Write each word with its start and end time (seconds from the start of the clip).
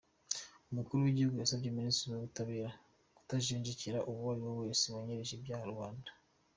Umukuru 0.71 0.99
w’Igihugu 1.05 1.35
yasabye 1.37 1.75
Minisitiri 1.77 2.09
w’Ubutabera 2.11 2.69
kutajengekera 3.17 3.99
uwo 4.11 4.25
ari 4.33 4.41
wese 4.61 4.83
wanyereje 4.93 5.31
ibya 5.37 5.57
rubanda. 5.69 6.09